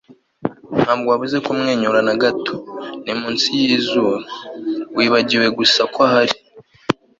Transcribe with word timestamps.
ntabwo 0.81 1.07
wabuze 1.13 1.37
kumwenyura 1.45 1.99
na 2.07 2.15
gato, 2.21 2.55
ni 3.03 3.13
munsi 3.19 3.47
yizuru. 3.61 4.11
wibagiwe 4.95 5.47
gusa 5.57 5.81
ko 5.93 5.99
ahari 6.07 6.35